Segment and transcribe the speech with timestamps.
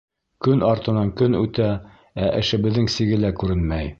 [0.45, 1.69] Көн артынан көн үтә,
[2.23, 3.89] ә эшебеҙҙең сиге лә күренмәй.